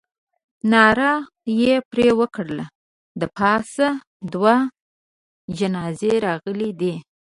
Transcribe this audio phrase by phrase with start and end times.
[0.71, 1.11] ناره
[1.61, 2.65] یې پر وکړه.
[3.19, 3.87] د پاسه
[4.33, 4.55] دوه
[5.57, 6.93] جنازې راغلې دي.